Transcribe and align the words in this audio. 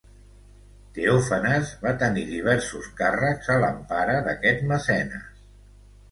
Teòfanes 0.93 1.73
va 1.83 1.91
tenir 2.03 2.23
diversos 2.29 2.87
càrrecs 3.01 3.51
a 3.57 3.59
l'empara 3.65 4.15
d'aquest 4.29 4.65
mecenes. 4.73 5.29